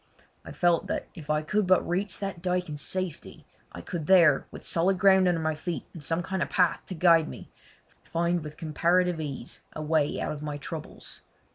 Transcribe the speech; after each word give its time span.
I 0.43 0.51
felt 0.51 0.87
that 0.87 1.05
if 1.13 1.29
I 1.29 1.43
could 1.43 1.67
but 1.67 1.87
reach 1.87 2.17
that 2.17 2.41
dyke 2.41 2.69
in 2.69 2.77
safety 2.77 3.45
I 3.71 3.81
could 3.81 4.07
there, 4.07 4.47
with 4.49 4.63
solid 4.65 4.97
ground 4.97 5.27
under 5.27 5.39
my 5.39 5.53
feet 5.53 5.85
and 5.93 6.01
some 6.01 6.23
kind 6.23 6.41
of 6.41 6.49
path 6.49 6.79
to 6.87 6.95
guide 6.95 7.29
me, 7.29 7.51
find 8.03 8.43
with 8.43 8.57
comparative 8.57 9.21
ease 9.21 9.61
a 9.73 9.81
way 9.83 10.19
out 10.19 10.31
of 10.31 10.41
my 10.41 10.57
troubles. 10.57 11.21